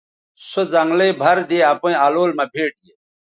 سو 0.49 0.61
زنگلئ 0.71 1.11
بَھر 1.21 1.37
دے 1.49 1.57
اپئیں 1.71 1.97
الول 2.05 2.31
مہ 2.37 2.45
بھیٹ 2.51 2.73
گے 2.83 2.93